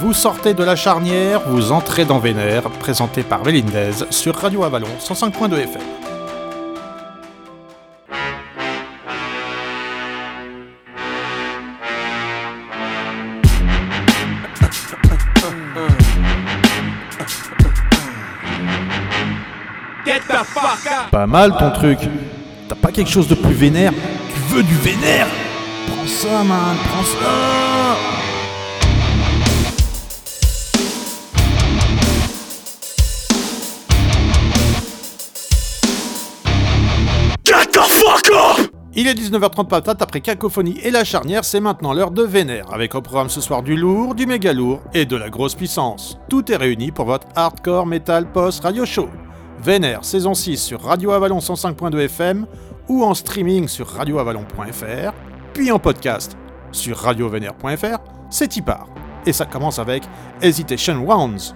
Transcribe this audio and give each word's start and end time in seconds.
Vous 0.00 0.12
sortez 0.12 0.54
de 0.54 0.62
la 0.62 0.76
charnière, 0.76 1.40
vous 1.48 1.72
entrez 1.72 2.04
dans 2.04 2.20
Vénère, 2.20 2.62
présenté 2.70 3.24
par 3.24 3.42
Vélindez 3.42 3.90
sur 4.10 4.36
Radio 4.36 4.62
Avalon 4.62 4.86
105.2 5.00 5.58
FM. 5.58 5.82
Pas 21.10 21.26
mal 21.26 21.56
ton 21.58 21.72
truc. 21.72 21.98
T'as 22.68 22.76
pas 22.76 22.92
quelque 22.92 23.10
chose 23.10 23.26
de 23.26 23.34
plus 23.34 23.52
vénère? 23.52 23.92
Tu 23.92 24.54
veux 24.54 24.62
du 24.62 24.74
vénère? 24.76 25.26
Prends 25.88 26.06
ça, 26.06 26.44
man, 26.44 26.76
prends 26.84 27.02
ça 27.02 27.57
Il 39.08 39.12
est 39.12 39.30
19h30 39.30 39.68
patate 39.68 40.02
après 40.02 40.20
Cacophonie 40.20 40.78
et 40.82 40.90
la 40.90 41.02
charnière, 41.02 41.42
c'est 41.42 41.60
maintenant 41.60 41.94
l'heure 41.94 42.10
de 42.10 42.22
Vénère, 42.22 42.74
avec 42.74 42.94
au 42.94 43.00
programme 43.00 43.30
ce 43.30 43.40
soir 43.40 43.62
du 43.62 43.74
lourd, 43.74 44.14
du 44.14 44.26
méga 44.26 44.52
lourd 44.52 44.82
et 44.92 45.06
de 45.06 45.16
la 45.16 45.30
grosse 45.30 45.54
puissance. 45.54 46.18
Tout 46.28 46.52
est 46.52 46.56
réuni 46.56 46.90
pour 46.90 47.06
votre 47.06 47.26
hardcore 47.34 47.86
metal 47.86 48.30
post 48.30 48.62
radio 48.62 48.84
show. 48.84 49.08
Vénère, 49.62 50.04
saison 50.04 50.34
6 50.34 50.58
sur 50.58 50.82
Radio 50.82 51.12
Avalon 51.12 51.38
105.2 51.38 52.00
FM 52.00 52.46
ou 52.90 53.02
en 53.02 53.14
streaming 53.14 53.66
sur 53.66 53.88
radioavalon.fr, 53.88 55.12
puis 55.54 55.72
en 55.72 55.78
podcast 55.78 56.36
sur 56.70 56.98
radiovénère.fr, 56.98 57.98
c'est 58.28 58.56
y. 58.56 58.62
Et 59.24 59.32
ça 59.32 59.46
commence 59.46 59.78
avec 59.78 60.02
Hesitation 60.42 61.02
Rounds. 61.06 61.54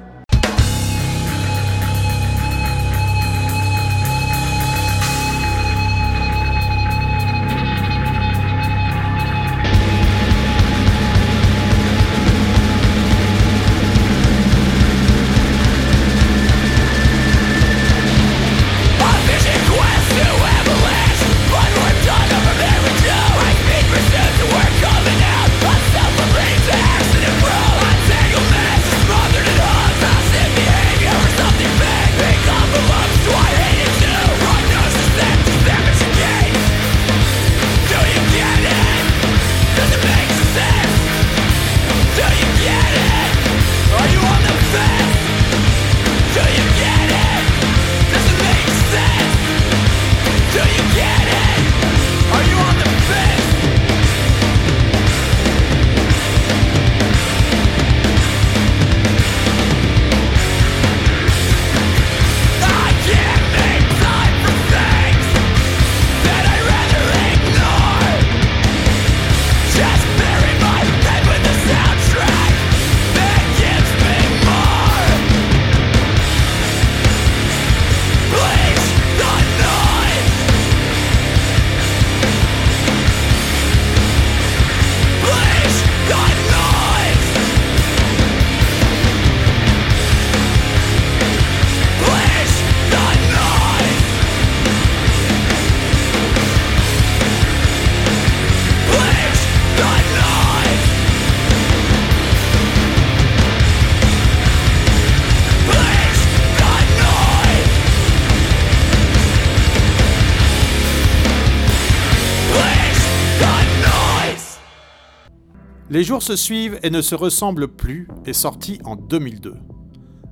Les 115.93 116.05
jours 116.05 116.23
se 116.23 116.37
suivent 116.37 116.81
et 116.83 116.89
ne 116.89 117.03
se 117.03 117.15
ressemblent 117.15 117.69
plus 117.69 118.09
est 118.25 118.33
sorti 118.33 118.79
en 118.85 118.97
2002. 118.97 119.57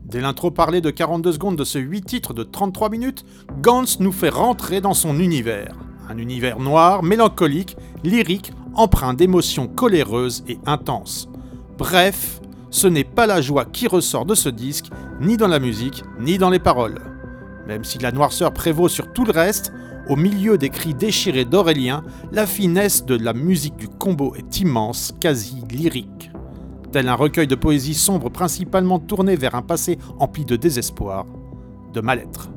Dès 0.06 0.22
l'intro 0.22 0.50
parlée 0.50 0.81
de 0.81 0.88
42 0.88 1.32
secondes 1.32 1.56
de 1.56 1.65
ce 1.65 1.78
8 1.78 2.00
titres 2.00 2.32
de 2.32 2.44
33 2.44 2.88
minutes, 2.88 3.26
Gantz 3.60 4.00
nous 4.00 4.10
fait 4.10 4.31
rentrer 4.31 4.81
dans 4.81 4.94
son 4.94 5.20
univers. 5.20 5.76
Un 6.09 6.16
univers 6.16 6.60
noir, 6.60 7.03
mélancolique, 7.03 7.76
lyrique, 8.04 8.54
empreint 8.72 9.12
d'émotions 9.12 9.69
coléreuses 9.69 10.44
et 10.49 10.59
intenses. 10.65 11.28
Bref, 11.76 12.41
ce 12.70 12.87
n'est 12.87 13.04
pas 13.04 13.26
la 13.26 13.43
joie 13.43 13.66
qui 13.66 13.87
ressort 13.87 14.25
de 14.25 14.34
ce 14.34 14.49
disque, 14.49 14.87
ni 15.20 15.37
dans 15.37 15.47
la 15.47 15.59
musique, 15.59 16.04
ni 16.19 16.38
dans 16.38 16.49
les 16.49 16.59
paroles. 16.59 17.03
Même 17.66 17.84
si 17.84 17.99
la 17.99 18.12
noirceur 18.12 18.54
prévaut 18.54 18.88
sur 18.88 19.12
tout 19.12 19.26
le 19.26 19.32
reste, 19.32 19.75
au 20.10 20.16
milieu 20.16 20.59
des 20.59 20.71
cris 20.71 20.93
déchirés 20.93 21.44
d'Aurélien, 21.44 22.03
la 22.32 22.44
finesse 22.44 23.06
de 23.06 23.16
la 23.16 23.32
musique 23.32 23.76
du 23.76 23.88
combo 23.88 24.34
est 24.34 24.60
immense, 24.60 25.15
quasi 25.21 25.62
lyrique. 25.71 26.32
Tel 26.91 27.09
un 27.09 27.15
recueil 27.15 27.47
de 27.47 27.54
poésie 27.54 27.94
sombre 27.94 28.28
principalement 28.28 28.99
tourné 28.99 29.37
vers 29.37 29.54
un 29.54 29.62
passé 29.62 29.99
empli 30.19 30.44
de 30.44 30.56
désespoir, 30.56 31.26
de 31.93 32.00
mal-être. 32.00 32.50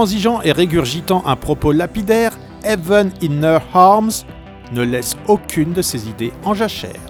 Intransigeant 0.00 0.40
et 0.40 0.52
régurgitant 0.52 1.22
un 1.26 1.36
propos 1.36 1.72
lapidaire, 1.72 2.32
Heaven 2.64 3.12
in 3.22 3.42
Her 3.42 3.60
Arms 3.74 4.24
ne 4.72 4.80
laisse 4.80 5.14
aucune 5.28 5.74
de 5.74 5.82
ses 5.82 6.08
idées 6.08 6.32
en 6.42 6.54
jachère. 6.54 7.02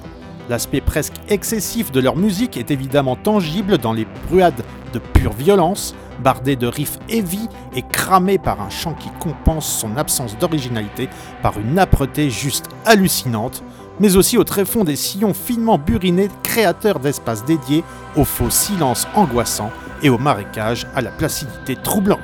L'aspect 0.49 0.81
presque 0.81 1.15
excessif 1.29 1.93
de 1.93 2.01
leur 2.01 2.17
musique 2.17 2.57
est 2.57 2.73
évidemment 2.73 3.15
tangible 3.15 3.79
dans 3.79 3.93
les 3.93 4.09
bruades 4.29 4.65
de 4.93 4.99
pure 4.99 5.35
violence, 5.35 5.95
bardées 6.25 6.57
de 6.57 6.67
riffs 6.67 6.99
heavy 7.09 7.49
et 7.77 7.83
cramées 7.83 8.39
par 8.39 8.61
un 8.61 8.71
chant 8.71 8.95
qui 8.95 9.11
compense 9.21 9.69
son 9.69 9.97
absence 9.97 10.37
d'originalité 10.37 11.09
par 11.45 11.61
une 11.61 11.79
âpreté 11.79 12.29
juste 12.29 12.67
hallucinante, 12.87 13.63
mais 14.01 14.17
aussi 14.17 14.37
au 14.37 14.43
tréfonds 14.43 14.83
des 14.83 14.97
sillons 14.97 15.33
finement 15.33 15.79
burinés 15.79 16.29
créateurs 16.43 16.99
d'espaces 16.99 17.45
dédiés 17.45 17.85
au 18.17 18.25
faux 18.25 18.51
silence 18.51 19.07
angoissant 19.15 19.71
et 20.03 20.11
au 20.11 20.19
marécage 20.19 20.89
à 20.97 21.03
la 21.03 21.13
placidité 21.13 21.77
troublante. 21.77 22.19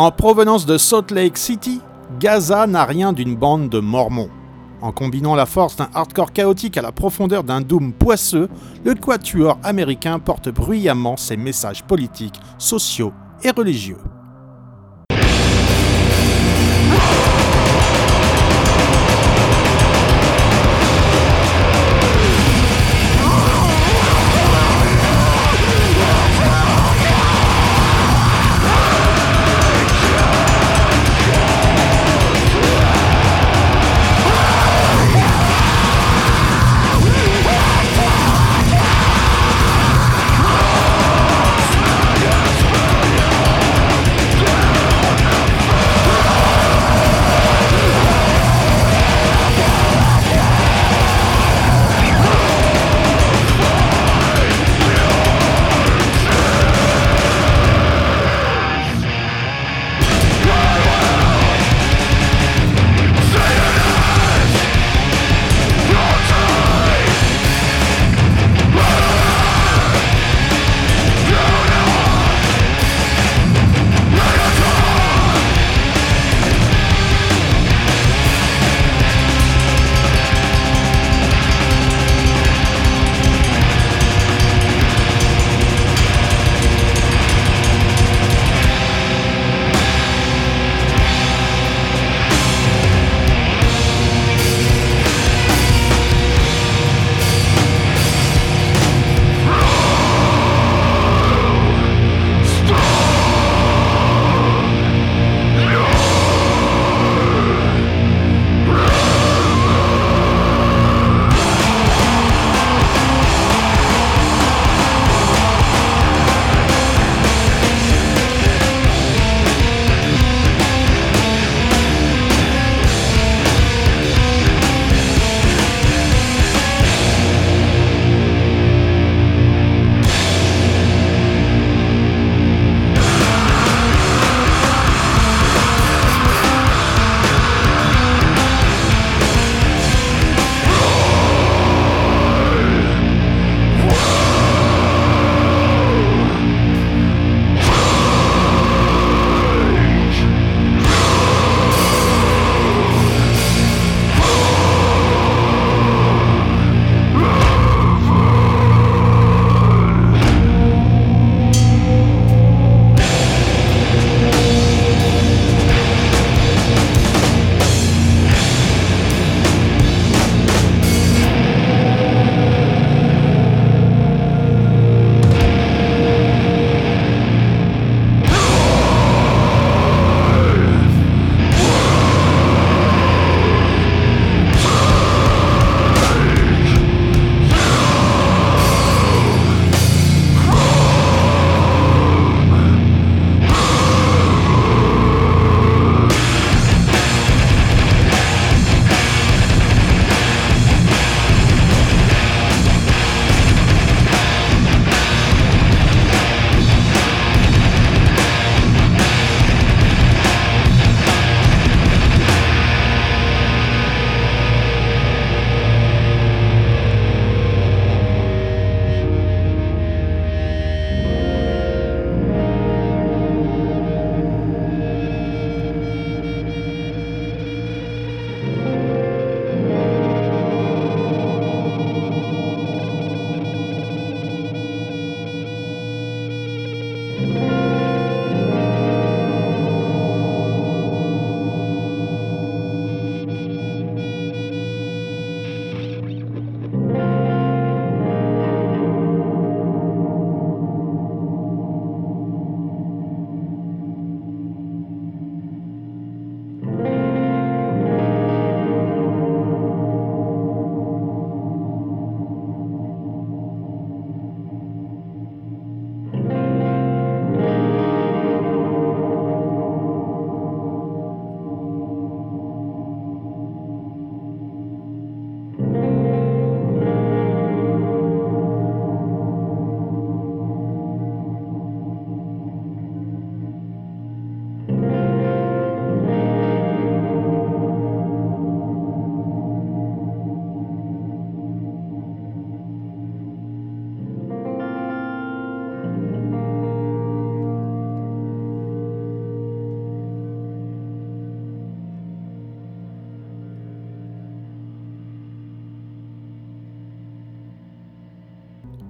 En 0.00 0.10
provenance 0.10 0.64
de 0.64 0.78
Salt 0.78 1.10
Lake 1.10 1.36
City, 1.36 1.78
Gaza 2.18 2.66
n'a 2.66 2.86
rien 2.86 3.12
d'une 3.12 3.36
bande 3.36 3.68
de 3.68 3.80
mormons. 3.80 4.30
En 4.80 4.92
combinant 4.92 5.34
la 5.34 5.44
force 5.44 5.76
d'un 5.76 5.90
hardcore 5.92 6.32
chaotique 6.32 6.78
à 6.78 6.80
la 6.80 6.90
profondeur 6.90 7.44
d'un 7.44 7.60
doom 7.60 7.92
poisseux, 7.92 8.48
le 8.82 8.94
quatuor 8.94 9.58
américain 9.62 10.18
porte 10.18 10.48
bruyamment 10.48 11.18
ses 11.18 11.36
messages 11.36 11.84
politiques, 11.84 12.40
sociaux 12.56 13.12
et 13.44 13.50
religieux. 13.50 13.98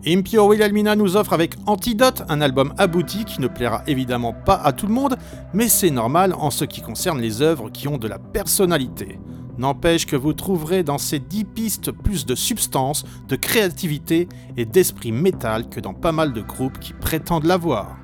Impio 0.06 0.48
Wilhelmina 0.48 0.96
nous 0.96 1.16
offre 1.16 1.34
avec 1.34 1.56
Antidote 1.66 2.22
un 2.30 2.40
album 2.40 2.72
abouti 2.78 3.26
qui 3.26 3.40
ne 3.40 3.48
plaira 3.48 3.82
évidemment 3.86 4.32
pas 4.32 4.54
à 4.54 4.72
tout 4.72 4.86
le 4.86 4.94
monde, 4.94 5.16
mais 5.52 5.68
c'est 5.68 5.90
normal 5.90 6.34
en 6.38 6.50
ce 6.50 6.64
qui 6.64 6.80
concerne 6.80 7.20
les 7.20 7.42
œuvres 7.42 7.68
qui 7.68 7.86
ont 7.86 7.98
de 7.98 8.08
la 8.08 8.18
personnalité. 8.18 9.18
N'empêche 9.58 10.06
que 10.06 10.16
vous 10.16 10.32
trouverez 10.32 10.82
dans 10.82 10.96
ces 10.96 11.18
10 11.18 11.44
pistes 11.44 11.90
plus 11.92 12.24
de 12.24 12.34
substance, 12.34 13.04
de 13.28 13.36
créativité 13.36 14.26
et 14.56 14.64
d'esprit 14.64 15.12
métal 15.12 15.68
que 15.68 15.80
dans 15.80 15.92
pas 15.92 16.12
mal 16.12 16.32
de 16.32 16.40
groupes 16.40 16.78
qui 16.78 16.94
prétendent 16.94 17.44
l'avoir. 17.44 17.99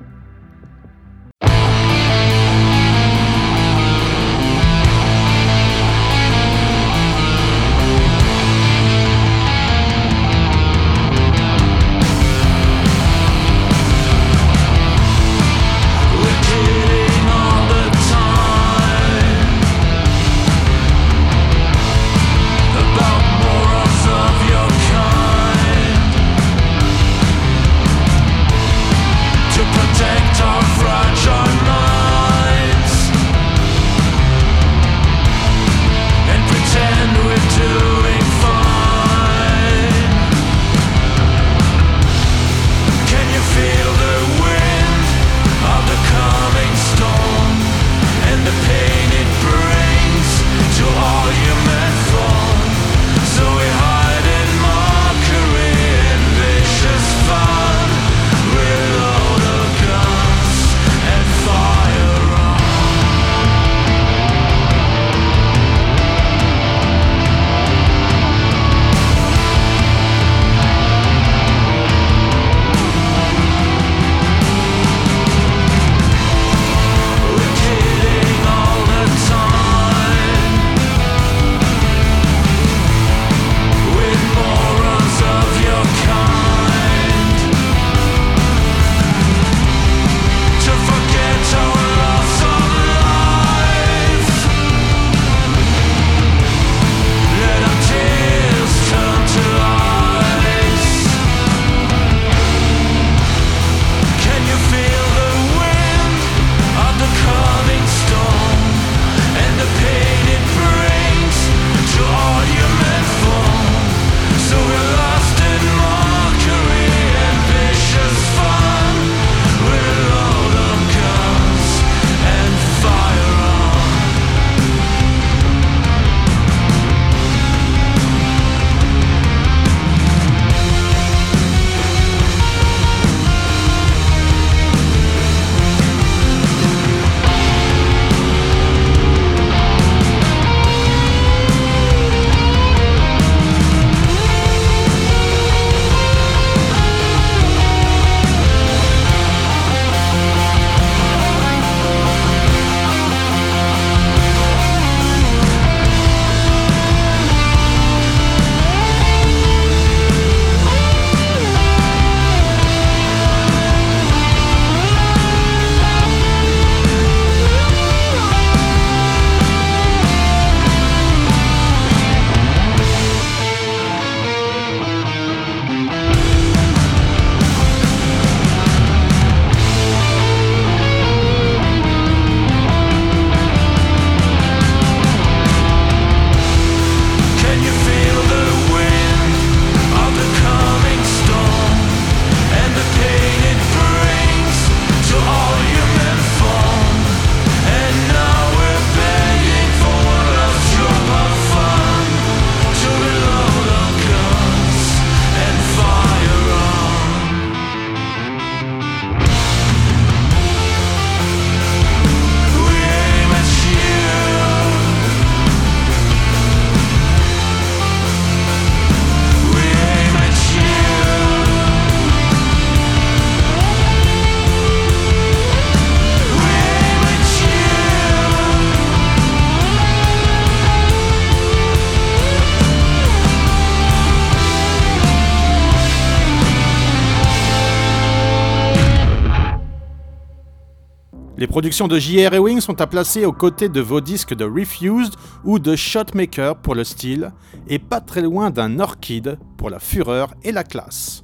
Productions 241.57 241.87
de 241.87 241.97
J.R. 241.97 242.35
Ewing 242.35 242.61
sont 242.61 242.81
à 242.81 242.85
placer 242.85 243.25
aux 243.25 243.33
côtés 243.33 243.67
de 243.67 243.81
vos 243.81 243.99
disques 243.99 244.35
de 244.35 244.45
Refused 244.45 245.15
ou 245.43 245.57
de 245.57 245.75
Shotmaker 245.75 246.55
pour 246.55 246.75
le 246.75 246.83
style, 246.83 247.31
et 247.67 247.79
pas 247.79 247.99
très 247.99 248.21
loin 248.21 248.51
d'un 248.51 248.79
Orchid 248.79 249.39
pour 249.57 249.71
la 249.71 249.79
fureur 249.79 250.35
et 250.43 250.51
la 250.51 250.63
classe. 250.63 251.23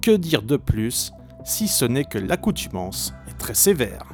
Que 0.00 0.12
dire 0.12 0.40
de 0.40 0.56
plus 0.56 1.12
si 1.44 1.68
ce 1.68 1.84
n'est 1.84 2.06
que 2.06 2.16
l'accoutumance 2.16 3.12
est 3.28 3.36
très 3.36 3.52
sévère 3.52 4.06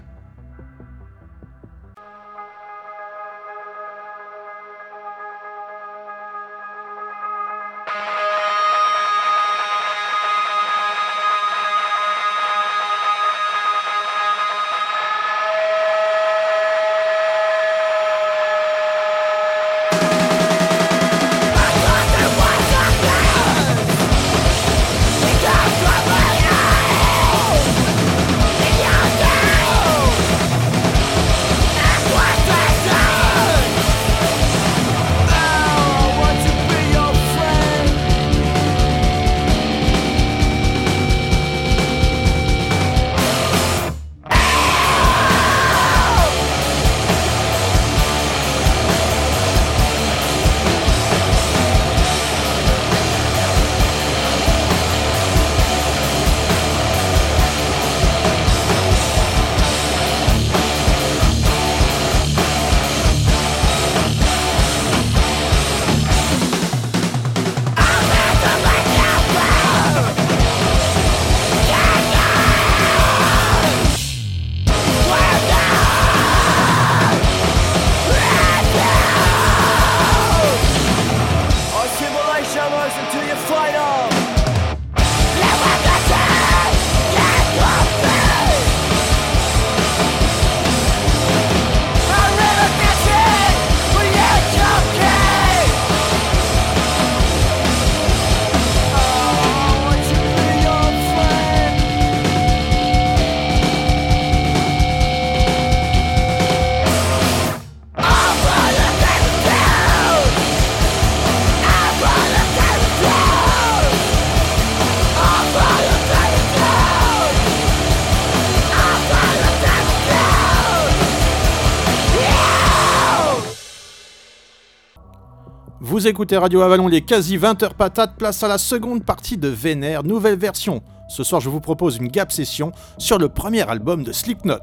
Vous 126.06 126.10
écoutez 126.10 126.36
Radio 126.36 126.60
Avalon, 126.60 126.86
les 126.86 127.00
quasi 127.00 127.36
20h 127.36 127.74
patates, 127.74 128.14
place 128.16 128.40
à 128.44 128.46
la 128.46 128.58
seconde 128.58 129.04
partie 129.04 129.36
de 129.36 129.48
Vénère, 129.48 130.04
nouvelle 130.04 130.38
version. 130.38 130.80
Ce 131.08 131.24
soir, 131.24 131.40
je 131.40 131.50
vous 131.50 131.58
propose 131.58 131.96
une 131.96 132.06
gap 132.06 132.30
session 132.30 132.70
sur 132.96 133.18
le 133.18 133.28
premier 133.28 133.68
album 133.68 134.04
de 134.04 134.12
Slipknot. 134.12 134.54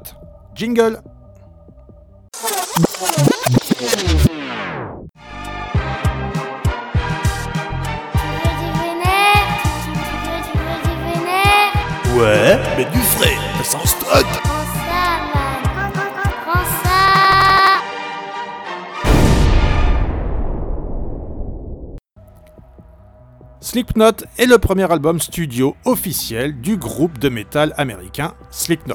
Jingle 0.54 1.02
Ouais, 12.16 12.58
mais 12.78 12.86
du 12.86 13.03
Slipknot 23.74 24.22
est 24.38 24.46
le 24.46 24.58
premier 24.58 24.88
album 24.92 25.18
studio 25.18 25.74
officiel 25.84 26.60
du 26.60 26.76
groupe 26.76 27.18
de 27.18 27.28
métal 27.28 27.74
américain 27.76 28.34
Slipknot. 28.48 28.94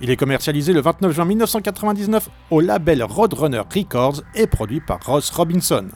Il 0.00 0.10
est 0.10 0.16
commercialisé 0.16 0.72
le 0.72 0.80
29 0.80 1.10
juin 1.10 1.24
1999 1.24 2.28
au 2.52 2.60
label 2.60 3.02
Roadrunner 3.02 3.62
Records 3.68 4.22
et 4.36 4.46
produit 4.46 4.80
par 4.80 5.00
Ross 5.04 5.28
Robinson. 5.30 5.88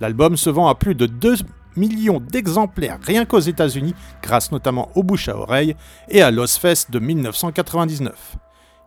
L'album 0.00 0.36
se 0.36 0.50
vend 0.50 0.66
à 0.66 0.74
plus 0.74 0.96
de 0.96 1.06
2 1.06 1.36
millions 1.76 2.18
d'exemplaires 2.18 2.98
rien 3.00 3.24
qu'aux 3.24 3.38
États-Unis, 3.38 3.94
grâce 4.24 4.50
notamment 4.50 4.90
au 4.96 5.04
bouche 5.04 5.28
à 5.28 5.36
oreille 5.36 5.76
et 6.08 6.22
à 6.22 6.32
Fest 6.48 6.90
de 6.90 6.98
1999. 6.98 8.38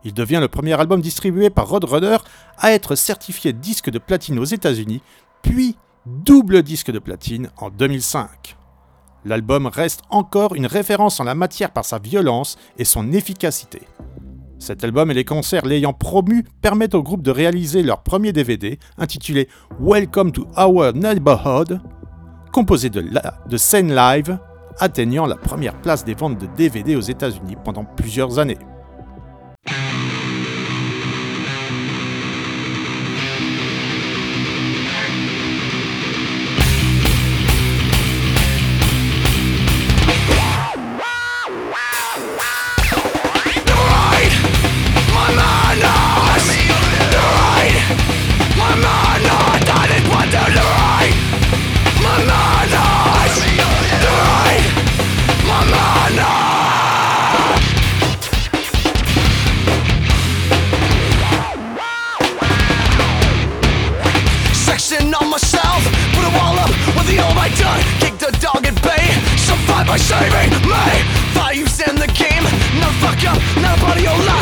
Il 0.04 0.12
devient 0.12 0.38
le 0.38 0.48
premier 0.48 0.78
album 0.78 1.00
distribué 1.00 1.48
par 1.48 1.66
Roadrunner 1.66 2.18
à 2.58 2.72
être 2.72 2.94
certifié 2.94 3.54
disque 3.54 3.88
de 3.88 3.98
platine 3.98 4.38
aux 4.38 4.44
États-Unis, 4.44 5.00
puis 5.40 5.78
double 6.06 6.62
disque 6.62 6.90
de 6.90 6.98
platine 6.98 7.50
en 7.58 7.70
2005. 7.70 8.56
L'album 9.24 9.66
reste 9.66 10.02
encore 10.08 10.54
une 10.54 10.66
référence 10.66 11.20
en 11.20 11.24
la 11.24 11.34
matière 11.34 11.70
par 11.70 11.84
sa 11.84 11.98
violence 11.98 12.56
et 12.78 12.84
son 12.84 13.12
efficacité. 13.12 13.82
Cet 14.58 14.84
album 14.84 15.10
et 15.10 15.14
les 15.14 15.24
concerts 15.24 15.66
l'ayant 15.66 15.92
promu 15.92 16.44
permettent 16.62 16.94
au 16.94 17.02
groupe 17.02 17.22
de 17.22 17.30
réaliser 17.30 17.82
leur 17.82 18.02
premier 18.02 18.32
DVD 18.32 18.78
intitulé 18.98 19.48
Welcome 19.78 20.32
to 20.32 20.46
Our 20.56 20.92
Neighborhood, 20.94 21.80
composé 22.52 22.90
de, 22.90 23.56
scènes 23.56 23.94
live, 23.94 24.38
atteignant 24.78 25.26
la 25.26 25.36
première 25.36 25.80
place 25.80 26.04
des 26.04 26.14
ventes 26.14 26.38
de 26.38 26.46
DVD 26.56 26.96
aux 26.96 27.00
États-Unis 27.00 27.56
pendant 27.62 27.84
plusieurs 27.84 28.38
années. 28.38 28.58
By 69.90 69.96
saving 69.96 70.52
me. 70.70 70.86
Values 71.34 71.80
in 71.80 71.96
the 71.96 72.06
game, 72.06 72.44
no 72.78 72.88
fuck 73.02 73.24
up, 73.26 73.42
nobody 73.56 74.04
alive 74.04 74.39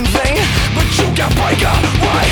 in 0.00 0.06
vain 0.16 0.40
But 0.72 0.88
you 0.96 1.06
can 1.12 1.30
break 1.36 1.60
away 1.60 2.24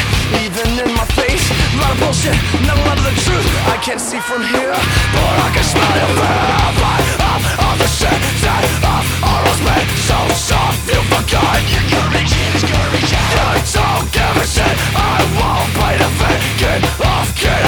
Even 0.45 0.69
in 0.81 0.91
my 0.97 1.07
face 1.13 1.45
A 1.53 1.77
lot 1.77 1.93
of 1.93 1.99
bullshit 2.01 2.37
Not 2.65 2.81
a 2.81 2.85
lot 2.89 2.97
of 2.97 3.05
the 3.05 3.17
truth 3.25 3.47
I 3.69 3.77
can't 3.85 4.01
see 4.01 4.21
from 4.21 4.43
here. 4.55 4.73
But 5.15 5.35
I 5.47 5.49
can 5.53 5.67
smell 5.73 5.95
your 6.01 6.13
breath 6.17 6.77
Light 6.85 7.09
up 7.33 7.43
all 7.65 7.77
the 7.77 7.89
shit 7.89 8.21
up 8.49 9.05
all 9.29 9.43
those 9.45 9.63
men 9.69 9.85
So 10.09 10.19
soft 10.49 10.81
you 10.89 11.01
forgot 11.13 11.61
Your 11.93 12.07
in 12.17 12.27
is 12.57 12.65
out 12.65 12.89
You 13.05 13.61
don't 13.77 14.09
give 14.17 14.37
a 14.45 14.47
shit 14.55 14.77
I 14.97 15.17
won't 15.37 15.69
play 15.77 15.95
the 16.01 16.11
fit 16.19 16.41
Get 16.63 16.81
off, 17.05 17.29
get 17.37 17.68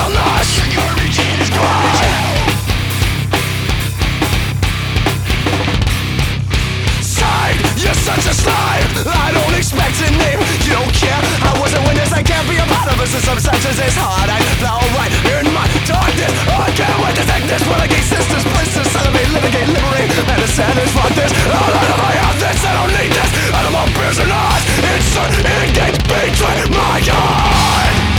I 12.21 12.23
can't 12.23 12.45
be 12.53 12.61
a 12.61 12.67
part 12.69 12.85
of 12.93 13.01
this 13.01 13.17
In 13.17 13.23
some 13.25 13.41
senses 13.41 13.81
it's 13.81 13.97
hard 13.97 14.29
I 14.29 14.37
felt 14.61 14.85
right 14.93 15.09
in 15.41 15.49
my 15.57 15.65
darkness. 15.89 16.29
Oh, 16.53 16.69
I 16.69 16.71
can't 16.77 17.01
wait 17.01 17.17
to 17.17 17.25
take 17.25 17.49
this 17.49 17.65
Renegade 17.65 18.05
sisters, 18.05 18.45
princess, 18.45 18.93
celebrate, 18.93 19.25
litigate, 19.33 19.73
liberate. 19.73 20.13
Medicine 20.29 20.77
is 20.85 20.93
fuck 20.93 21.09
this. 21.17 21.33
All 21.49 21.73
out 21.81 21.89
of 21.89 21.97
my 21.97 22.13
outfits 22.29 22.61
I 22.61 22.77
don't 22.77 22.93
need 22.93 23.09
this. 23.09 23.31
Animal 23.57 23.89
prisoners 23.97 24.63
Insert 24.85 25.33
engage 25.49 25.97
between 26.05 26.69
my 26.77 27.01
eyes 27.01 28.11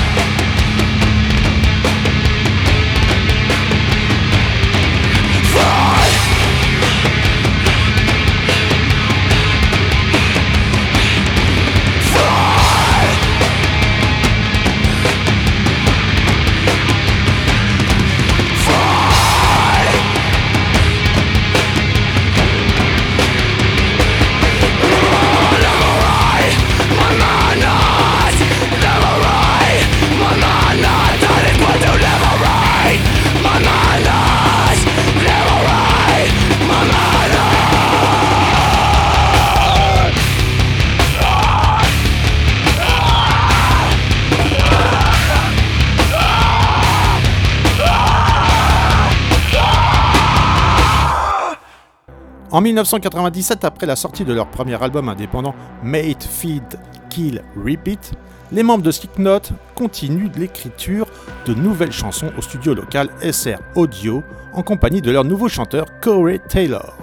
En 52.51 52.59
1997, 52.59 53.63
après 53.63 53.85
la 53.85 53.95
sortie 53.95 54.25
de 54.25 54.33
leur 54.33 54.49
premier 54.49 54.81
album 54.83 55.07
indépendant 55.07 55.55
Mate, 55.83 56.23
Feed, 56.23 56.63
Kill, 57.09 57.41
Repeat, 57.55 58.11
les 58.51 58.61
membres 58.61 58.83
de 58.83 58.91
Slipknot 58.91 59.39
continuent 59.73 60.29
l'écriture 60.35 61.07
de 61.45 61.53
nouvelles 61.53 61.93
chansons 61.93 62.29
au 62.37 62.41
studio 62.41 62.73
local 62.73 63.09
SR 63.21 63.59
Audio 63.77 64.21
en 64.53 64.63
compagnie 64.63 65.01
de 65.01 65.11
leur 65.11 65.23
nouveau 65.23 65.47
chanteur 65.47 65.85
Corey 66.01 66.39
Taylor. 66.49 66.93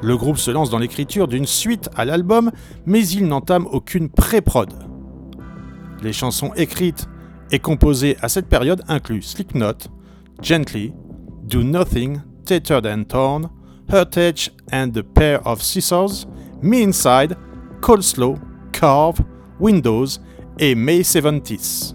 Le 0.00 0.16
groupe 0.16 0.38
se 0.38 0.50
lance 0.50 0.70
dans 0.70 0.78
l'écriture 0.78 1.28
d'une 1.28 1.44
suite 1.44 1.90
à 1.94 2.06
l'album, 2.06 2.50
mais 2.86 3.06
il 3.06 3.26
n'entame 3.26 3.66
aucune 3.70 4.08
pré-prod. 4.08 4.72
Les 6.02 6.14
chansons 6.14 6.52
écrites 6.54 7.06
et 7.50 7.58
composées 7.58 8.16
à 8.22 8.30
cette 8.30 8.48
période 8.48 8.82
incluent 8.88 9.20
Slipknot, 9.20 9.90
Gently, 10.40 10.94
Do 11.44 11.62
Nothing, 11.62 12.20
Tattered 12.46 12.86
and 12.86 13.04
Torn, 13.04 13.50
Heritage 13.88 14.50
and 14.70 14.92
the 14.92 15.02
Pair 15.02 15.40
of 15.46 15.62
Scissors, 15.62 16.26
Me 16.62 16.82
Inside, 16.82 17.36
Coleslaw, 17.80 18.36
Carve, 18.72 19.20
Windows 19.58 20.20
et 20.58 20.74
May 20.74 21.02
70 21.02 21.94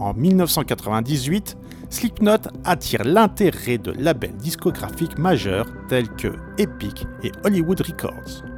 En 0.00 0.14
1998, 0.14 1.56
Slipknot 1.90 2.48
attire 2.64 3.04
l'intérêt 3.04 3.78
de 3.78 3.92
labels 3.92 4.36
discographiques 4.36 5.18
majeurs 5.18 5.66
tels 5.88 6.08
que 6.08 6.28
Epic 6.58 7.06
et 7.22 7.30
Hollywood 7.44 7.80
Records. 7.80 8.53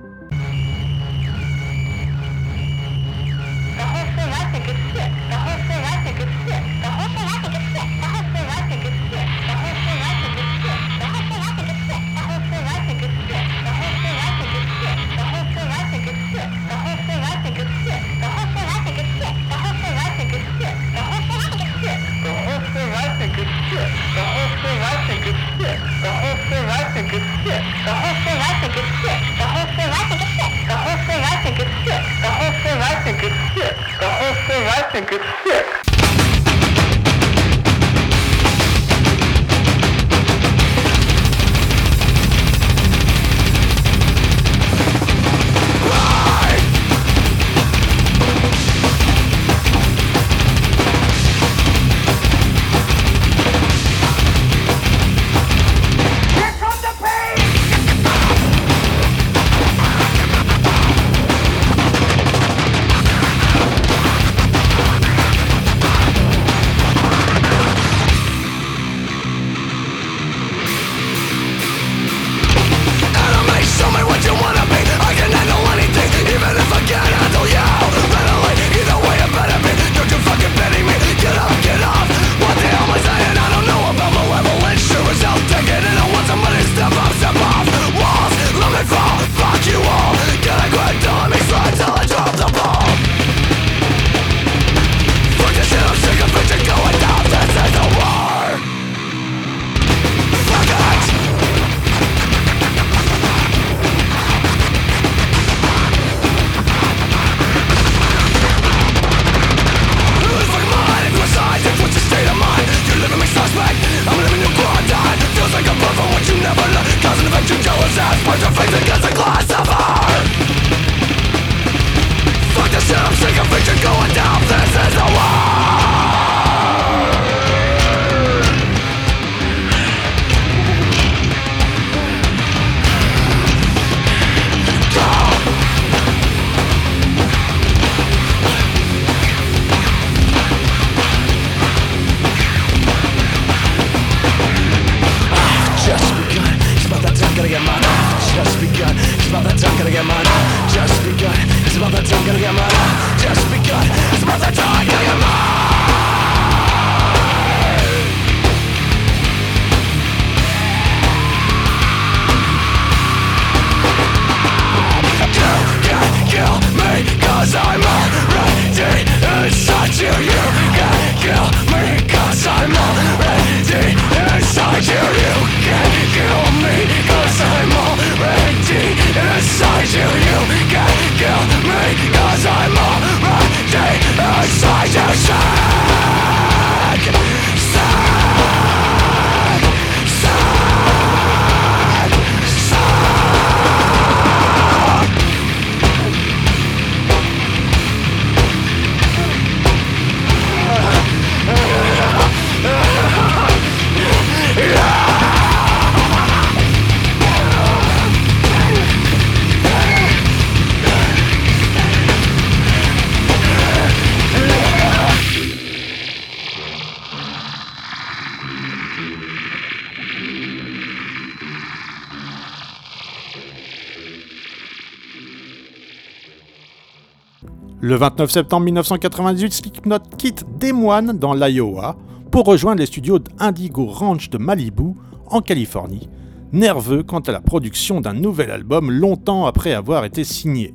Le 227.89 227.95
29 227.95 228.29
septembre 228.29 228.65
1998, 228.65 229.53
Slipknot 229.53 230.01
quitte 230.19 230.45
Des 230.59 230.73
Moines 230.73 231.17
dans 231.17 231.35
l'Iowa 231.35 231.95
pour 232.33 232.45
rejoindre 232.45 232.81
les 232.81 232.87
studios 232.87 233.21
d'Indigo 233.21 233.87
Ranch 233.87 234.29
de 234.29 234.39
Malibu, 234.39 234.95
en 235.29 235.41
Californie, 235.41 236.09
nerveux 236.53 237.05
quant 237.05 237.21
à 237.21 237.31
la 237.31 237.41
production 237.41 238.01
d'un 238.01 238.13
nouvel 238.13 238.51
album 238.51 238.91
longtemps 238.91 239.47
après 239.47 239.73
avoir 239.73 240.05
été 240.05 240.25
signé. 240.25 240.75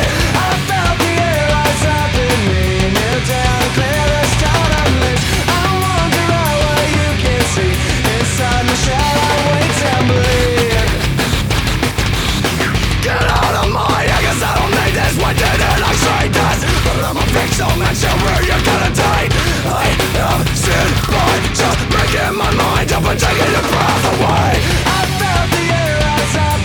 think 17.31 17.51
so 17.53 17.67
much 17.79 18.03
where 18.03 18.41
you're 18.43 18.65
gonna 18.67 18.91
die. 18.91 19.27
I 19.63 19.87
have 20.19 20.43
sinned 20.51 20.97
by 21.07 21.33
just 21.55 21.81
breaking 21.91 22.35
my 22.35 22.51
mind 22.51 22.91
up 22.91 23.05
and 23.07 23.19
taking 23.19 23.51
your 23.55 23.65
breath 23.71 24.05
away. 24.13 24.51
I 24.99 25.01
felt 25.19 25.47
the 25.55 25.63
air 25.81 25.97
outside 26.11 26.60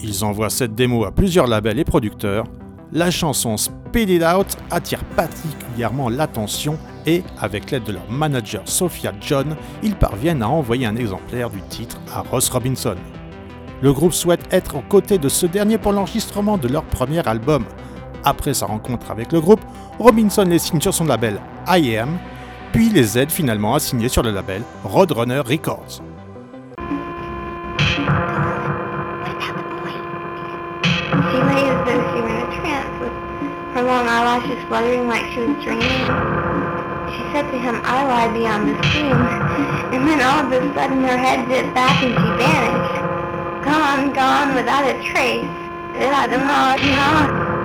Ils 0.00 0.24
envoient 0.24 0.50
cette 0.50 0.74
démo 0.74 1.04
à 1.04 1.10
plusieurs 1.10 1.46
labels 1.48 1.78
et 1.78 1.84
producteurs. 1.84 2.44
La 2.92 3.10
chanson 3.10 3.56
Speed 3.56 4.10
It 4.10 4.22
Out 4.22 4.56
attire 4.70 5.02
particulièrement 5.16 6.08
l'attention 6.08 6.78
et, 7.06 7.24
avec 7.40 7.70
l'aide 7.70 7.84
de 7.84 7.92
leur 7.92 8.08
manager 8.10 8.62
Sophia 8.66 9.12
John, 9.20 9.56
ils 9.82 9.96
parviennent 9.96 10.42
à 10.42 10.48
envoyer 10.48 10.86
un 10.86 10.94
exemplaire 10.96 11.50
du 11.50 11.62
titre 11.62 12.00
à 12.14 12.20
Ross 12.20 12.48
Robinson. 12.50 12.96
Le 13.82 13.92
groupe 13.92 14.12
souhaite 14.12 14.46
être 14.52 14.76
aux 14.76 14.84
côtés 14.88 15.18
de 15.18 15.28
ce 15.28 15.44
dernier 15.44 15.76
pour 15.76 15.92
l'enregistrement 15.92 16.56
de 16.56 16.68
leur 16.68 16.84
premier 16.84 17.26
album. 17.26 17.64
Après 18.24 18.54
sa 18.54 18.66
rencontre 18.66 19.10
avec 19.10 19.32
le 19.32 19.40
groupe, 19.40 19.60
Robinson 19.98 20.44
les 20.48 20.60
signe 20.60 20.80
sur 20.80 20.94
son 20.94 21.04
label 21.04 21.40
IAM, 21.66 22.16
puis 22.72 22.90
les 22.90 23.18
aide 23.18 23.32
finalement 23.32 23.74
à 23.74 23.80
signer 23.80 24.08
sur 24.08 24.22
le 24.22 24.30
label 24.30 24.62
Roadrunner 24.84 25.40
Records. 25.44 26.00
She 37.12 37.18
said 37.32 37.50
to 37.50 37.58
him, 37.58 37.80
I 37.84 38.04
lie 38.04 38.28
beyond 38.32 38.68
the. 38.68 38.74
And 39.92 40.08
then 40.08 40.20
all 40.22 40.46
of 40.46 40.52
a 40.52 40.74
sudden 40.74 41.02
her 41.02 41.16
head 41.16 41.48
dipped 41.48 41.74
back 41.74 42.02
and 42.02 42.14
she 42.14 42.42
vanished. 42.42 43.01
Gone, 43.72 44.12
gone, 44.12 44.54
without 44.54 44.84
a 44.84 45.02
trace. 45.02 45.48
I 45.96 46.26
don't 46.28 46.44
know, 46.44 46.76
no, 46.92 47.08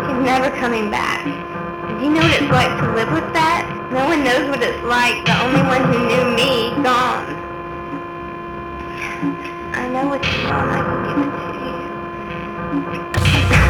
she's 0.07 0.23
never 0.23 0.49
coming 0.55 0.89
back. 0.89 1.25
Do 1.25 2.05
you 2.05 2.11
know 2.11 2.21
what 2.21 2.31
it's 2.31 2.49
like 2.49 2.79
to 2.79 2.93
live 2.95 3.11
with 3.11 3.33
that? 3.33 3.67
No 3.91 4.05
one 4.05 4.23
knows 4.23 4.47
what 4.49 4.63
it's 4.63 4.81
like. 4.85 5.25
The 5.25 5.35
only 5.43 5.61
one 5.67 5.83
who 5.91 5.99
knew 6.07 6.23
me, 6.33 6.71
gone. 6.81 7.27
I 9.75 9.89
know 9.89 10.07
what 10.07 10.23
you 10.23 10.47
want. 10.47 10.71
I 10.71 10.79
can 10.87 11.03
give 11.03 11.19
it 11.19 11.35
to 13.51 13.61
you. 13.61 13.66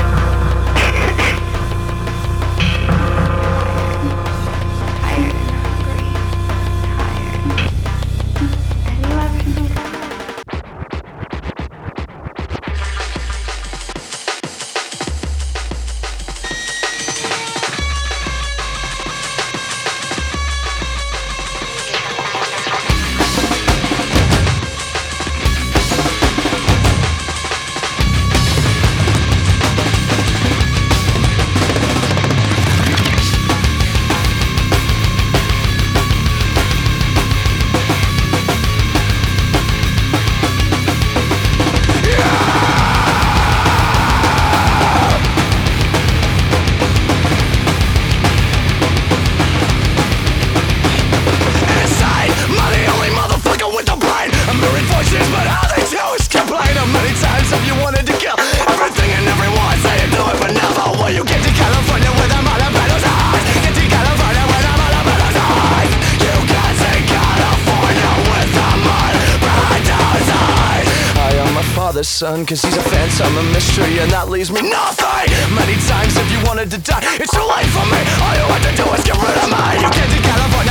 Son, 72.28 72.46
cause 72.46 72.62
he's 72.62 72.76
a 72.76 72.82
phantom, 72.82 73.38
a 73.38 73.44
mystery, 73.54 74.00
and 74.00 74.12
that 74.12 74.30
leaves 74.30 74.52
me 74.52 74.62
nothing. 74.62 75.28
Many 75.56 75.76
times 75.88 76.14
if 76.18 76.28
you 76.32 76.40
wanted 76.44 76.70
to 76.72 76.80
die, 76.80 77.00
it's 77.22 77.32
too 77.32 77.48
late 77.48 77.70
for 77.72 77.86
me. 77.88 78.02
All 78.20 78.36
you 78.36 78.46
have 78.52 78.64
to 78.68 78.74
do 78.76 78.86
is 78.96 79.04
get 79.08 79.16
rid 79.16 79.38
of 79.44 79.48
me. 79.48 79.64
You 79.80 79.90
can't 79.96 80.12
get 80.12 80.24
California 80.28 80.67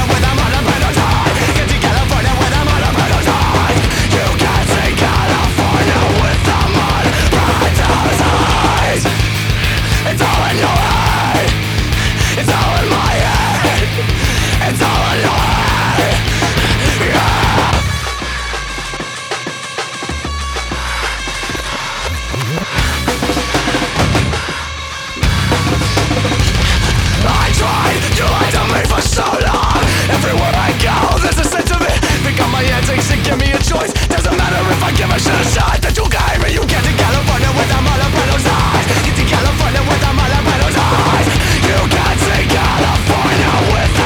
give 33.27 33.39
me 33.39 33.51
a 33.51 33.59
choice. 33.59 33.93
Doesn't 34.07 34.37
matter 34.39 34.63
if 34.71 34.83
I 34.83 34.91
give 34.95 35.11
a 35.11 35.19
shit 35.19 35.35
a 35.35 35.45
shot. 35.51 35.83
That 35.83 35.95
you 35.99 36.07
gave 36.07 36.39
me 36.43 36.55
You 36.55 36.63
get 36.71 36.83
to 36.87 36.93
California 36.95 37.51
with 37.59 37.71
a 37.75 37.81
Malabanos 37.83 38.47
eyes. 38.47 38.87
Get 39.03 39.15
to 39.19 39.25
California 39.27 39.83
with 39.83 40.07
a 40.07 40.13
Malabanos 40.15 40.77
eyes. 40.79 41.29
You 41.67 41.79
can't 41.91 42.19
see 42.23 42.45
California 42.47 43.53
with 43.75 44.06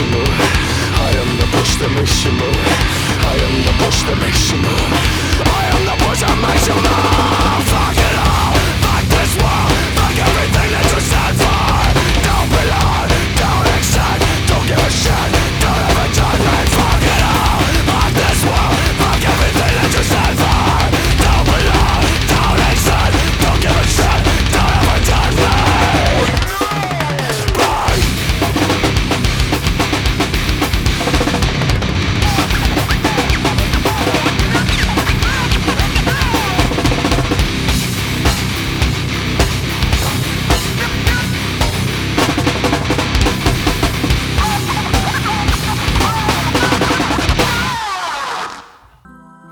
myślą 0.00 0.24
I 0.94 1.10
am 1.20 1.36
the 1.36 1.46
push 1.56 1.76
the 1.76 1.88
myślą 1.88 2.50
I 3.20 3.36
am 3.44 3.64
the 3.64 3.72
push 3.84 4.02
the 4.02 4.16
myślą 4.16 4.74
I 5.44 5.64
am 5.74 5.84
the 5.84 6.04
push 6.04 6.20
the 6.20 6.36
myślą 6.36 7.39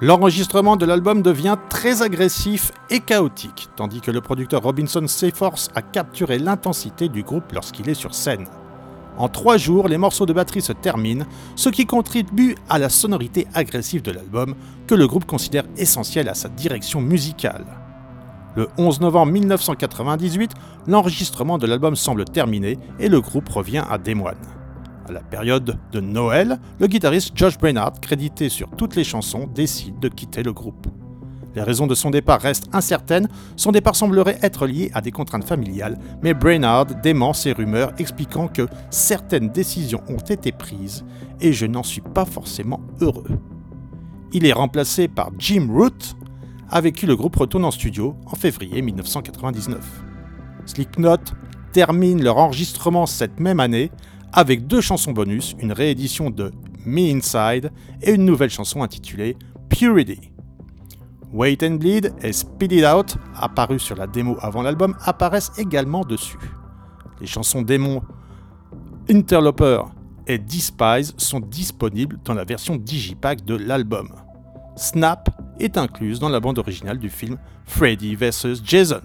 L'enregistrement 0.08 0.76
de 0.76 0.86
l'album 0.86 1.20
devient 1.20 1.58
très 1.68 2.00
agressif 2.00 2.72
et 2.88 3.00
chaotique, 3.00 3.68
tandis 3.76 4.00
que 4.00 4.10
le 4.10 4.22
producteur 4.22 4.62
Robinson 4.62 5.06
s'efforce 5.06 5.68
à 5.74 5.82
capturer 5.82 6.38
l'intensité 6.38 7.10
du 7.10 7.22
groupe 7.22 7.52
lorsqu'il 7.52 7.90
est 7.90 7.94
sur 7.94 8.14
scène. 8.14 8.46
En 9.18 9.28
trois 9.28 9.58
jours, 9.58 9.86
les 9.86 9.98
morceaux 9.98 10.24
de 10.24 10.32
batterie 10.32 10.62
se 10.62 10.72
terminent, 10.72 11.26
ce 11.56 11.68
qui 11.68 11.84
contribue 11.84 12.54
à 12.70 12.78
la 12.78 12.88
sonorité 12.88 13.46
agressive 13.52 14.00
de 14.00 14.12
l'album 14.12 14.54
que 14.86 14.94
le 14.94 15.06
groupe 15.06 15.26
considère 15.26 15.64
essentielle 15.76 16.30
à 16.30 16.34
sa 16.34 16.48
direction 16.48 17.02
musicale. 17.02 17.66
Le 18.56 18.66
11 18.78 19.02
novembre 19.02 19.32
1998, 19.32 20.52
l'enregistrement 20.86 21.58
de 21.58 21.66
l'album 21.66 21.96
semble 21.96 22.24
terminé 22.24 22.78
et 22.98 23.10
le 23.10 23.20
groupe 23.20 23.50
revient 23.50 23.84
à 23.90 23.98
Des 23.98 24.14
Moines. 24.14 24.57
À 25.08 25.12
la 25.12 25.20
période 25.20 25.78
de 25.90 26.00
Noël, 26.00 26.58
le 26.78 26.86
guitariste 26.86 27.32
Josh 27.34 27.56
Brainard, 27.56 27.98
crédité 27.98 28.50
sur 28.50 28.68
toutes 28.70 28.94
les 28.94 29.04
chansons, 29.04 29.46
décide 29.46 29.98
de 30.00 30.08
quitter 30.08 30.42
le 30.42 30.52
groupe. 30.52 30.86
Les 31.54 31.62
raisons 31.62 31.86
de 31.86 31.94
son 31.94 32.10
départ 32.10 32.42
restent 32.42 32.68
incertaines, 32.74 33.28
son 33.56 33.72
départ 33.72 33.96
semblerait 33.96 34.38
être 34.42 34.66
lié 34.66 34.90
à 34.92 35.00
des 35.00 35.10
contraintes 35.10 35.44
familiales, 35.44 35.98
mais 36.22 36.34
Brainard 36.34 36.84
dément 36.86 37.32
ces 37.32 37.52
rumeurs 37.52 37.92
expliquant 37.98 38.48
que 38.48 38.66
certaines 38.90 39.48
décisions 39.48 40.02
ont 40.08 40.18
été 40.18 40.52
prises 40.52 41.06
et 41.40 41.54
je 41.54 41.64
n'en 41.64 41.82
suis 41.82 42.02
pas 42.02 42.26
forcément 42.26 42.80
heureux. 43.00 43.30
Il 44.34 44.44
est 44.44 44.52
remplacé 44.52 45.08
par 45.08 45.30
Jim 45.38 45.68
Root, 45.72 46.16
avec 46.68 46.96
qui 46.96 47.06
le 47.06 47.16
groupe 47.16 47.36
retourne 47.36 47.64
en 47.64 47.70
studio 47.70 48.14
en 48.26 48.36
février 48.36 48.82
1999. 48.82 49.78
Slipknot 50.66 51.16
termine 51.72 52.22
leur 52.22 52.36
enregistrement 52.36 53.06
cette 53.06 53.40
même 53.40 53.60
année 53.60 53.90
avec 54.32 54.66
deux 54.66 54.80
chansons 54.80 55.12
bonus, 55.12 55.56
une 55.60 55.72
réédition 55.72 56.30
de 56.30 56.52
Me 56.84 57.14
Inside 57.14 57.70
et 58.02 58.12
une 58.12 58.24
nouvelle 58.24 58.50
chanson 58.50 58.82
intitulée 58.82 59.36
Purity. 59.68 60.32
Wait 61.32 61.62
and 61.62 61.74
Bleed 61.74 62.14
et 62.22 62.32
Speed 62.32 62.72
It 62.72 62.84
Out, 62.86 63.16
apparus 63.36 63.82
sur 63.82 63.96
la 63.96 64.06
démo 64.06 64.36
avant 64.40 64.62
l'album, 64.62 64.96
apparaissent 65.04 65.52
également 65.58 66.04
dessus. 66.04 66.38
Les 67.20 67.26
chansons 67.26 67.62
démon 67.62 68.02
Interloper 69.10 69.82
et 70.26 70.38
Despise 70.38 71.14
sont 71.16 71.40
disponibles 71.40 72.18
dans 72.24 72.34
la 72.34 72.44
version 72.44 72.76
digipack 72.76 73.44
de 73.44 73.54
l'album. 73.56 74.10
Snap 74.76 75.28
est 75.58 75.76
incluse 75.76 76.20
dans 76.20 76.28
la 76.28 76.40
bande 76.40 76.58
originale 76.58 76.98
du 76.98 77.10
film 77.10 77.36
Freddy 77.64 78.14
vs. 78.14 78.62
Jason. 78.64 79.02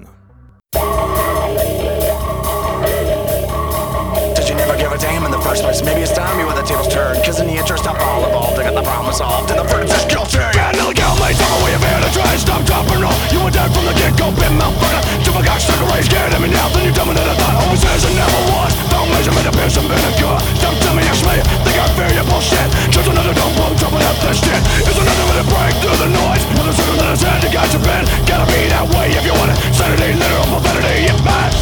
First 5.54 5.62
place? 5.62 5.82
Maybe 5.86 6.02
it's 6.02 6.18
time 6.18 6.34
you 6.42 6.50
where 6.50 6.58
the 6.58 6.66
tables 6.66 6.90
turn. 6.90 7.14
Cause 7.22 7.38
in 7.38 7.46
the 7.46 7.54
interest 7.54 7.86
of 7.86 7.94
all 8.02 8.26
involved, 8.26 8.58
I 8.58 8.66
got 8.66 8.74
the 8.74 8.82
problem 8.82 9.14
solved. 9.14 9.54
And 9.54 9.62
the 9.62 9.68
British 9.70 9.94
culture, 10.10 10.42
yeah, 10.58 10.74
no 10.74 10.90
go, 10.90 11.06
mate. 11.22 11.38
Tell 11.38 11.46
me 11.54 11.58
where 11.62 11.74
you've 11.78 11.86
been 11.86 12.02
and 12.02 12.10
try 12.10 12.26
and 12.26 12.42
stop, 12.42 12.62
drop, 12.66 12.90
and 12.90 12.98
roll. 12.98 13.14
You 13.30 13.38
were 13.46 13.54
dead 13.54 13.70
from 13.70 13.86
the 13.86 13.94
get 13.94 14.18
go, 14.18 14.34
been 14.34 14.58
Mount 14.58 14.74
Burner. 14.82 15.04
Jump 15.22 15.38
a 15.38 15.42
cock, 15.46 15.62
stuck 15.62 15.78
a 15.78 15.86
race, 15.94 16.10
scared 16.10 16.34
of 16.34 16.42
me 16.42 16.50
now. 16.50 16.74
Then 16.74 16.90
you 16.90 16.94
tell 16.98 17.06
me 17.06 17.14
that 17.14 17.30
I 17.30 17.36
thought 17.38 17.56
always 17.62 17.86
is 17.86 18.02
and 18.02 18.16
never 18.18 18.42
was. 18.50 18.74
Don't 18.90 19.10
measure 19.14 19.34
me 19.38 19.46
to 19.46 19.54
pierce 19.54 19.78
and 19.78 19.86
vinegar. 19.86 20.38
Don't 20.58 20.80
tell 20.82 20.96
me, 20.98 21.06
ask 21.06 21.22
me. 21.22 21.38
Think 21.62 21.78
I 21.78 21.86
fear 21.94 22.10
your 22.18 22.26
bullshit. 22.26 22.70
Just 22.90 23.06
another 23.14 23.34
dumb 23.38 23.54
bum 23.54 23.78
jumping 23.78 24.02
up 24.10 24.18
this 24.26 24.42
shit. 24.42 24.62
It's 24.90 24.98
another 24.98 25.26
way 25.30 25.38
to 25.38 25.48
break 25.54 25.74
through 25.86 26.00
the 26.02 26.10
noise. 26.10 26.44
With 26.58 26.66
a 26.66 26.74
circle 26.74 26.98
that 26.98 27.14
is 27.14 27.22
head, 27.22 27.46
you 27.46 27.54
got 27.54 27.70
your 27.70 27.84
pen. 27.86 28.10
Gotta 28.26 28.50
be 28.50 28.74
that 28.74 28.90
way 28.90 29.14
if 29.14 29.22
you 29.22 29.38
want 29.38 29.54
it. 29.54 29.58
Sanity, 29.70 30.18
literal 30.18 30.50
profanity, 30.50 31.14
yeah, 31.14 31.20
man. 31.22 31.54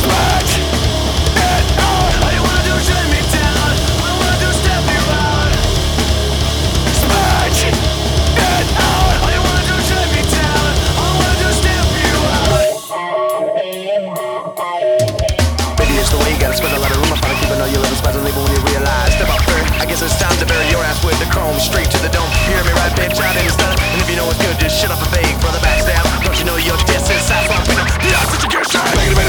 Smash 0.00 0.65
dome, 21.56 21.64
straight 21.64 21.90
to 21.90 21.98
the 22.04 22.12
dome. 22.12 22.28
You 22.44 22.52
hear 22.52 22.64
me 22.68 22.72
right, 22.76 22.92
bitch, 22.92 23.16
out 23.16 23.36
in 23.36 23.44
the 23.48 23.52
stunner. 23.52 23.76
And 23.80 24.00
if 24.00 24.08
you 24.12 24.16
know 24.16 24.26
what's 24.28 24.40
good, 24.44 24.56
just 24.60 24.76
shut 24.76 24.92
up 24.92 25.00
and 25.00 25.10
beg, 25.12 25.24
brother, 25.40 25.60
back 25.64 25.80
down. 25.88 26.04
Don't 26.20 26.36
you 26.36 26.44
know 26.44 26.56
your 26.60 26.76
death 26.84 27.08
is 27.08 27.16
inside, 27.16 27.48
so 27.48 27.56
I'm 27.56 27.64
gonna 27.64 27.86
be 27.96 28.12
out 28.12 28.28
since 28.28 28.44
you 28.44 28.50
get 28.52 28.64
shit. 28.68 28.84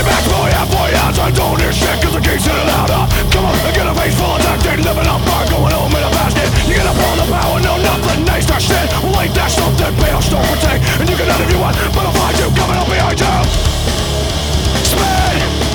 Back, 0.08 0.24
boy, 0.28 0.52
out, 0.60 0.68
boy, 0.72 0.92
out. 1.04 1.16
I 1.20 1.32
don't 1.32 1.60
hear 1.60 1.72
shit, 1.72 1.96
cause 2.04 2.14
the 2.14 2.20
gate's 2.20 2.44
hitting 2.44 2.68
louder. 2.68 3.00
Uh. 3.00 3.32
Come 3.32 3.46
on, 3.48 3.56
I 3.56 3.72
get 3.72 3.88
a 3.88 3.94
face 3.96 4.16
full 4.16 4.32
of 4.32 4.40
dark 4.44 4.60
day, 4.64 4.76
living 4.76 5.08
on 5.08 5.20
bar, 5.24 5.44
uh, 5.44 5.52
going 5.52 5.74
home 5.74 5.92
in 5.96 6.04
a 6.04 6.12
basket. 6.12 6.48
You 6.68 6.76
get 6.76 6.88
up 6.88 7.00
on 7.00 7.16
the 7.16 7.28
power, 7.32 7.60
no, 7.64 7.74
nothing, 7.80 8.24
nice, 8.28 8.46
that 8.48 8.62
shit. 8.62 8.88
Well, 9.04 9.20
ain't 9.20 9.36
that 9.36 9.52
something, 9.52 9.94
pay 10.00 10.12
off, 10.12 10.28
don't 10.28 10.44
protect. 10.52 10.84
And 11.00 11.08
you 11.08 11.16
can 11.16 11.28
none 11.28 11.42
if 11.44 11.52
you 11.52 11.60
want, 11.60 11.76
but 11.96 12.04
I'll 12.08 12.16
find 12.16 12.36
you 12.40 12.48
coming 12.56 12.78
up 12.78 12.88
behind 12.88 13.20
you. 13.20 13.36
Spin! 14.84 15.67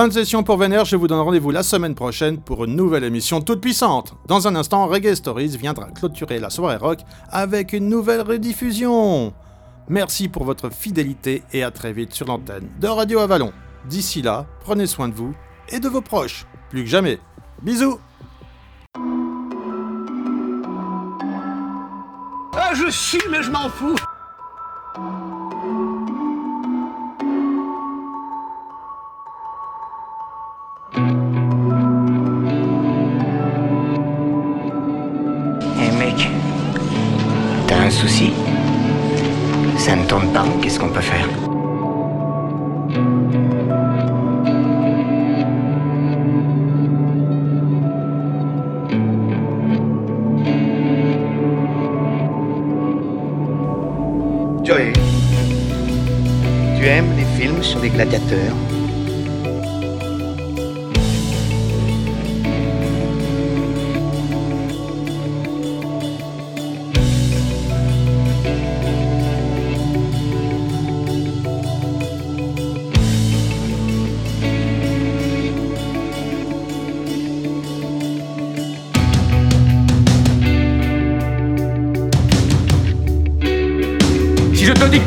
Fin 0.00 0.08
de 0.08 0.14
session 0.14 0.42
pour 0.42 0.56
Vénère, 0.56 0.86
je 0.86 0.96
vous 0.96 1.08
donne 1.08 1.20
rendez-vous 1.20 1.50
la 1.50 1.62
semaine 1.62 1.94
prochaine 1.94 2.40
pour 2.40 2.64
une 2.64 2.74
nouvelle 2.74 3.04
émission 3.04 3.42
toute 3.42 3.60
puissante. 3.60 4.14
Dans 4.28 4.48
un 4.48 4.56
instant, 4.56 4.86
Reggae 4.86 5.14
Stories 5.14 5.58
viendra 5.58 5.90
clôturer 5.90 6.38
la 6.38 6.48
soirée 6.48 6.78
rock 6.78 7.00
avec 7.28 7.74
une 7.74 7.90
nouvelle 7.90 8.22
rediffusion. 8.22 9.34
Merci 9.90 10.30
pour 10.30 10.44
votre 10.44 10.72
fidélité 10.72 11.42
et 11.52 11.62
à 11.62 11.70
très 11.70 11.92
vite 11.92 12.14
sur 12.14 12.24
l'antenne 12.24 12.70
de 12.80 12.88
Radio 12.88 13.18
Avalon. 13.18 13.52
D'ici 13.90 14.22
là, 14.22 14.46
prenez 14.60 14.86
soin 14.86 15.06
de 15.06 15.14
vous 15.14 15.34
et 15.68 15.80
de 15.80 15.88
vos 15.90 16.00
proches, 16.00 16.46
plus 16.70 16.84
que 16.84 16.88
jamais. 16.88 17.18
Bisous 17.60 18.00
Ah, 22.54 22.72
je 22.72 22.88
suis, 22.88 23.20
mais 23.30 23.42
je 23.42 23.50
m'en 23.50 23.68
fous 23.68 23.96
un 37.90 37.92
souci. 37.92 38.30
Ça 39.76 39.96
ne 39.96 40.04
tourne 40.04 40.28
pas, 40.32 40.44
qu'est-ce 40.62 40.78
qu'on 40.78 40.90
peut 40.90 41.00
faire? 41.00 41.28
Joey, 54.62 54.92
tu 56.76 56.86
aimes 56.86 57.12
les 57.16 57.24
films 57.36 57.62
sur 57.62 57.80
les 57.80 57.88
gladiateurs? 57.90 58.69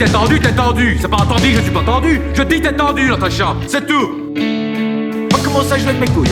T'es 0.04 0.12
tendu, 0.12 0.40
t'es 0.40 0.52
tendu. 0.52 0.98
C'est 1.00 1.08
pas 1.08 1.18
entendu 1.18 1.54
je 1.54 1.62
suis 1.62 1.72
pas 1.72 1.84
tendu. 1.84 2.20
Je 2.34 2.44
dis 2.44 2.62
t'es 2.62 2.74
tendu, 2.74 3.10
Natacha. 3.10 3.56
C'est 3.68 3.88
tout. 3.88 4.34
Comment 5.44 5.64
ça, 5.64 5.78
je 5.78 5.86
vais 5.86 5.94
mes 5.94 6.08
couilles 6.08 6.30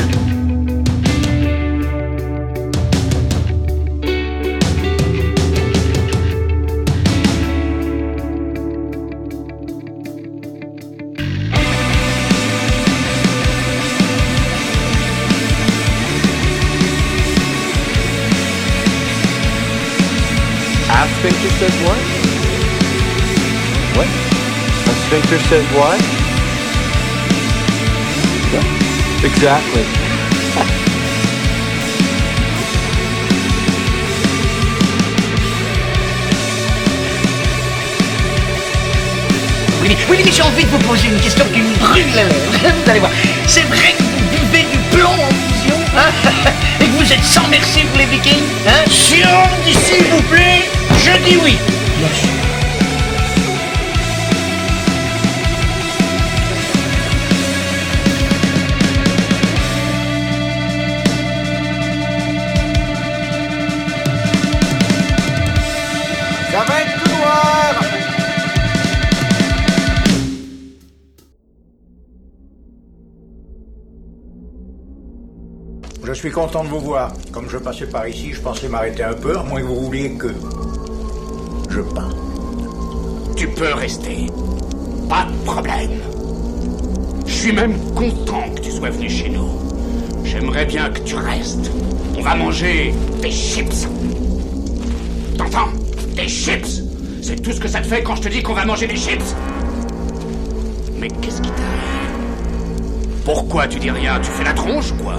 A 20.89 21.07
sphincter 21.07 21.49
says? 21.57 21.83
What? 21.85 22.10
Sphincter 25.11 25.39
says 25.39 25.65
what? 25.75 25.99
Yeah, 28.53 29.27
exactly. 29.27 29.83
Oui, 39.81 39.97
oui, 40.09 40.21
mais 40.23 40.31
j'ai 40.31 40.43
envie 40.43 40.63
de 40.63 40.69
vous 40.69 40.77
poser 40.77 41.09
une 41.09 41.19
question 41.19 41.43
qui 41.53 41.59
me 41.59 41.75
brûle 41.75 42.05
la 42.15 42.23
lèvre. 42.23 42.73
Vous 42.85 42.89
allez 42.89 42.99
voir. 43.01 43.11
C'est 43.47 43.63
vrai 43.63 43.93
que 43.97 44.03
vous 44.03 44.29
buvez 44.29 44.63
du 44.71 44.77
plomb 44.95 45.09
en 45.09 45.29
fusion 45.51 45.75
hein 45.97 46.13
Et 46.79 46.85
que 46.85 46.91
vous 46.91 47.11
êtes 47.11 47.25
sans 47.25 47.49
merci 47.49 47.81
pour 47.81 47.97
les 47.97 48.05
vikings 48.05 48.39
hein? 48.65 48.85
Si 48.89 49.15
on 49.25 49.57
me 49.57 49.65
dit 49.65 49.73
s'il 49.73 50.05
vous 50.05 50.23
plaît, 50.29 50.69
je 51.03 51.29
dis 51.29 51.37
oui. 51.43 51.57
Suis 76.27 76.31
content 76.31 76.63
de 76.63 76.69
vous 76.69 76.79
voir. 76.79 77.11
Comme 77.31 77.49
je 77.49 77.57
passais 77.57 77.87
par 77.87 78.07
ici, 78.07 78.31
je 78.31 78.41
pensais 78.41 78.67
m'arrêter 78.67 79.03
un 79.03 79.13
peu, 79.13 79.35
à 79.35 79.41
moins 79.41 79.59
que 79.59 79.65
vous 79.65 79.85
vouliez 79.85 80.11
que... 80.13 80.27
Je 81.67 81.81
parte. 81.81 82.15
Tu 83.35 83.47
peux 83.47 83.73
rester. 83.73 84.27
Pas 85.09 85.25
de 85.25 85.45
problème. 85.45 85.99
Je 87.25 87.33
suis 87.33 87.51
même 87.51 87.75
content 87.95 88.43
que 88.55 88.61
tu 88.61 88.69
sois 88.69 88.91
venu 88.91 89.09
chez 89.09 89.29
nous. 89.29 89.49
J'aimerais 90.23 90.65
bien 90.65 90.91
que 90.91 90.99
tu 90.99 91.15
restes. 91.15 91.71
On 92.15 92.21
va 92.21 92.35
manger 92.35 92.93
des 93.23 93.31
chips. 93.31 93.87
T'entends? 95.39 95.69
Des 96.15 96.27
chips 96.27 96.83
C'est 97.23 97.41
tout 97.41 97.51
ce 97.51 97.59
que 97.59 97.67
ça 97.67 97.81
te 97.81 97.87
fait 97.87 98.03
quand 98.03 98.15
je 98.17 98.21
te 98.21 98.29
dis 98.29 98.43
qu'on 98.43 98.53
va 98.53 98.65
manger 98.65 98.85
des 98.85 98.95
chips 98.95 99.35
Mais 100.99 101.07
qu'est-ce 101.07 101.41
qui 101.41 101.49
t'arrive? 101.49 102.11
Pourquoi 103.25 103.67
tu 103.67 103.79
dis 103.79 103.89
rien? 103.89 104.19
Tu 104.19 104.29
fais 104.29 104.43
la 104.43 104.53
tronche 104.53 104.93
quoi? 105.01 105.15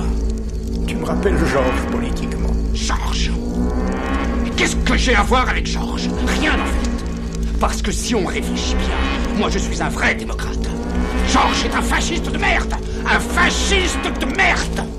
Me 1.03 1.07
rappelles 1.07 1.39
Georges 1.47 1.87
politiquement. 1.91 2.55
Georges 2.75 3.33
Qu'est-ce 4.57 4.77
que 4.77 4.97
j'ai 4.97 5.15
à 5.17 5.23
voir 5.23 5.49
avec 5.49 5.67
Georges? 5.67 6.09
Rien 6.39 6.53
en 6.53 6.67
fait. 6.67 7.59
Parce 7.59 7.83
que 7.83 7.91
si 7.91 8.15
on 8.15 8.25
réfléchit 8.25 8.77
bien, 8.77 9.37
moi 9.39 9.49
je 9.51 9.59
suis 9.59 9.83
un 9.83 9.89
vrai 9.89 10.15
démocrate. 10.15 10.69
Georges 11.33 11.65
est 11.65 11.75
un 11.75 11.83
fasciste 11.83 12.31
de 12.31 12.39
merde 12.39 12.75
Un 13.07 13.19
fasciste 13.19 14.05
de 14.21 14.27
merde 14.37 14.92